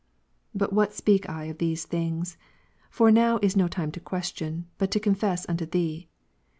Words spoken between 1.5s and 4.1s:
these things? for now is no time to